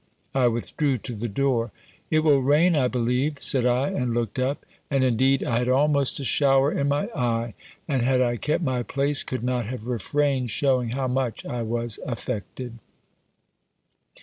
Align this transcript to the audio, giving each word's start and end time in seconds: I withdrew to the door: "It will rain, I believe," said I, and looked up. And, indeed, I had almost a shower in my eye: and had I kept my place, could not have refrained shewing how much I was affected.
I 0.33 0.47
withdrew 0.47 0.97
to 0.97 1.13
the 1.13 1.27
door: 1.27 1.69
"It 2.09 2.21
will 2.21 2.39
rain, 2.41 2.75
I 2.75 2.87
believe," 2.87 3.37
said 3.39 3.67
I, 3.67 3.89
and 3.89 4.15
looked 4.15 4.39
up. 4.39 4.65
And, 4.89 5.03
indeed, 5.03 5.43
I 5.43 5.59
had 5.59 5.69
almost 5.69 6.19
a 6.19 6.23
shower 6.23 6.71
in 6.71 6.87
my 6.87 7.05
eye: 7.09 7.53
and 7.87 8.01
had 8.01 8.19
I 8.19 8.35
kept 8.37 8.63
my 8.63 8.81
place, 8.81 9.21
could 9.21 9.43
not 9.43 9.67
have 9.67 9.85
refrained 9.85 10.49
shewing 10.49 10.89
how 10.89 11.07
much 11.07 11.45
I 11.45 11.61
was 11.61 11.99
affected. 12.03 12.79